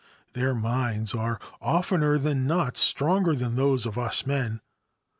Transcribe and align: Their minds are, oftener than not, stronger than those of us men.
Their 0.33 0.55
minds 0.55 1.13
are, 1.13 1.39
oftener 1.61 2.17
than 2.17 2.47
not, 2.47 2.75
stronger 2.75 3.35
than 3.35 3.55
those 3.55 3.85
of 3.85 3.99
us 3.99 4.25
men. 4.25 4.59